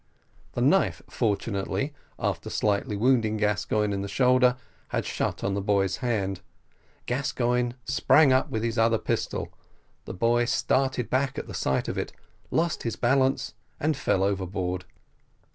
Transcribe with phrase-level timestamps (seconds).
[0.53, 5.97] The knife fortunately, after slightly wounding Gascoigne on the shoulder, had shut on the boy's
[5.97, 6.41] hand
[7.05, 9.53] Gascoigne sprang up with his other pistol,
[10.05, 12.13] the boy started back at the sight of it,
[12.49, 14.85] lost his balance, and fell overboard.